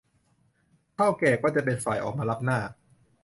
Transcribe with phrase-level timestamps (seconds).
[0.95, 2.59] เถ้าแก่ก็จะเป็นฝ่ายออกมารับหน้า